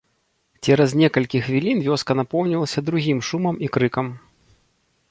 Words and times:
Цераз 0.67 0.95
некалькі 1.01 1.41
хвілін 1.47 1.83
вёска 1.89 2.17
напоўнілася 2.21 2.79
другім 2.89 3.23
шумам 3.31 3.55
і 3.69 3.73
крыкам. 3.79 4.07